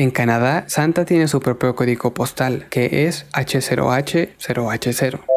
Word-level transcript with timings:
En 0.00 0.10
Canadá, 0.10 0.64
Santa 0.66 1.04
tiene 1.04 1.28
su 1.28 1.40
propio 1.40 1.76
código 1.76 2.14
postal, 2.14 2.68
que 2.70 3.06
es 3.06 3.26
H0H0H0. 3.34 5.29